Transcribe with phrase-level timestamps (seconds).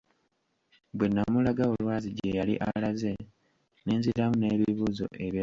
[0.97, 3.11] Bwe nnamulaga olwazi gye yali alaze
[3.85, 5.39] ne nziramu n'ebibuuzo ebirala bitonotono.